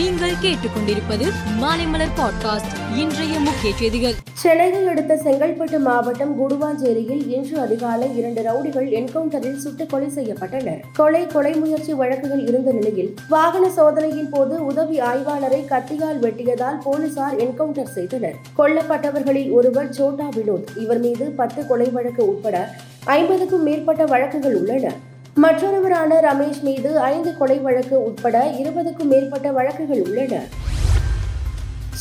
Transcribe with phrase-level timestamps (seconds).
[0.00, 2.98] நீங்கள் கேட்டுக்கொண்டிருப்பது மாலைமலர் பாட்காஸ்ட்.
[2.98, 4.12] இன்றைய முக்கிய செய்திகள்.
[4.32, 10.80] சென்னையை அடுத்த செங்கல்பட்டு மாவட்டம் குடுவாஞ்சேரியில் இன்று அதிகாலை இரண்டு ரவுடிகள் என்கவுண்டரில் சுட்டுக் கொலை செய்யப்பட்டனர்.
[10.92, 17.92] கொலை கொலை முயற்சி வழக்குகள் இருந்த நிலையில் வாகன சோதனையின் போது உதவி ஆய்வாளரை கத்தியால் வெட்டியதால் போலீசார் என்கவுண்டர்
[17.92, 18.34] செய்தனர்.
[18.58, 20.66] கொல்லப்பட்டவர்களில் ஒருவர் சோட்டா வினோத்.
[20.76, 22.74] இவர் மீது பத்து கொலை வழக்கு உட்பட
[23.04, 25.08] ஐம்பதுக்கும் மேற்பட்ட வழக்குகள் உள்ளன.
[25.36, 30.34] மற்றொருவரான ரமேஷ் மீது ஐந்து கொலை வழக்கு உட்பட இருபதுக்கும் மேற்பட்ட வழக்குகள் உள்ளன.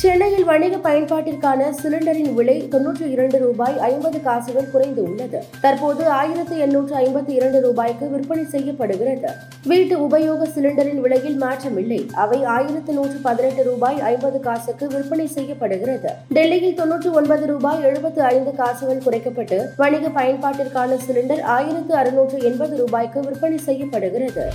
[0.00, 5.38] சென்னையில் வணிக பயன்பாட்டிற்கான சிலிண்டரின் விலை தொன்னூற்றி இரண்டு ரூபாய் ஐம்பது காசுகள் குறைந்து உள்ளது.
[5.64, 9.30] தற்போது ஆயிரத்து எண்ணூற்று ஐம்பத்தி இரண்டு ரூபாய்க்கு விற்பனை செய்யப்படுகிறது.
[9.70, 16.12] வீட்டு உபயோக சிலிண்டரின் விலையில் மாற்றமில்லை அவை ஆயிரத்து நூற்று பதினெட்டு ரூபாய் ஐம்பது காசுக்கு விற்பனை செய்யப்படுகிறது.
[16.38, 23.22] டெல்லியில் தொன்னூற்று ஒன்பது ரூபாய் எழுபத்து ஐந்து காசுகள் குறைக்கப்பட்டு வணிக பயன்பாட்டிற்கான சிலிண்டர் ஆயிரத்து அறுநூற்று எண்பது ரூபாய்க்கு
[23.28, 24.46] விற்பனை செய்யப்படுகிறது.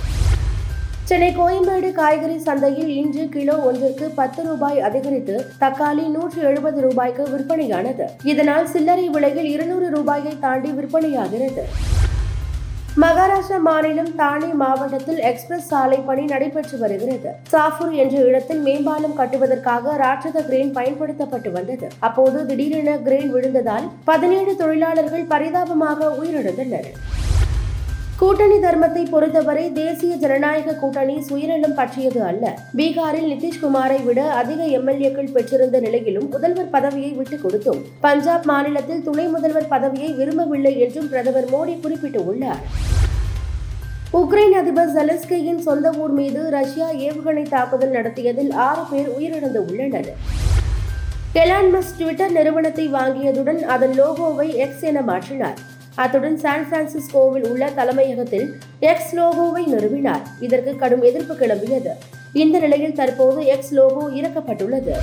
[1.08, 8.04] சென்னை கோயம்பேடு காய்கறி சந்தையில் இன்று கிலோ ஒன்றுக்கு பத்து ரூபாய் அதிகரித்து தக்காளி நூற்றி எழுபது ரூபாய்க்கு விற்பனையானது.
[8.32, 11.64] இதனால் சில்லறை விலையில் இருநூறு ரூபாயை தாண்டி விற்பனையாகிறது.
[13.02, 17.32] மகாராஷ்டிரா மாநிலம் தானே மாவட்டத்தில் எக்ஸ்பிரஸ் சாலை பணி நடைபெற்று வருகிறது.
[17.52, 21.88] சாஃபூர் என்ற இடத்தில் மேம்பாலம் கட்டுவதற்காக ராட்சத கிரேன் பயன்படுத்தப்பட்டு வந்தது.
[22.08, 26.90] அப்போது திடீரென கிரேன் விழுந்ததால் பதினேழு தொழிலாளர்கள் பரிதாபமாக உயிரிழந்தனர்.
[28.18, 32.58] கூட்டணி தர்மத்தை பொறுத்தவரை தேசிய ஜனநாயக கூட்டணி சுயநலம் பற்றியது அல்ல.
[32.76, 37.80] பீகாரில் நிதிஷ்குமாரை விட அதிக எம்எல்ஏக்கள் பெற்றிருந்த நிலையிலும் முதல்வர் பதவியை விட்டுக் கொடுத்தோம்.
[38.00, 42.62] பஞ்சாப் மாநிலத்தில் துணை முதல்வர் பதவியை விரும்பவில்லை என்றும் பிரதமர் மோடி குறிப்பிட்டுள்ளார்.
[44.12, 50.16] உக்ரைன் அதிபர் ஜெலஸ்கியின் சொந்த ஊர் மீது ரஷ்யா ஏவுகணை தாக்குதல் நடத்தியதில் ஆறு பேர் உயிரிழந்து உள்ளனர்
[51.34, 55.60] எலான் மஸ்க் ட்விட்டர் நிறுவனத்தை வாங்கியதுடன் அதன் லோகோவை எக்ஸ் என மாற்றினார்.
[56.02, 58.46] அத்துடன் சான் பிரான்சிஸ்கோவில் உள்ள தலைமையகத்தில்
[58.92, 60.24] எக்ஸ் லோகோவை நிறுவினார்.
[60.46, 61.92] இதற்கு கடும் எதிர்ப்பு கிளம்பியது.
[62.42, 64.94] இந்த நிலையில் தற்போது எக்ஸ் லோகோ இறக்கப்பட்டுள்ளது.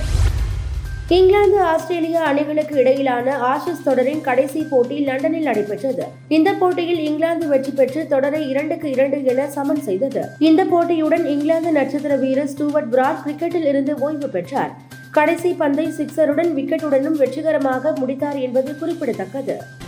[1.18, 6.06] இங்கிலாந்து ஆஸ்திரேலியா அணிகளுக்கு இடையிலான ஆஷஸ் தொடரின் கடைசி போட்டி லண்டனில் நடைபெற்றது.
[6.38, 10.24] இந்த போட்டியில் இங்கிலாந்து வெற்றி பெற்று தொடரை இரண்டுக்கு இரண்டு என சமன் செய்தது.
[10.50, 14.74] இந்த போட்டியுடன் இங்கிலாந்து நட்சத்திர வீரர் ஸ்டூவர்ட் பிராட் கிரிக்கெட்டில் இருந்து ஓய்வு பெற்றார்.
[15.20, 19.58] கடைசி பந்தை சிக்ஸருடன் விக்கெட்டுடனும் வெற்றிகரமாக முடித்தார் என்பது குறிப்பிடத்தக்கது.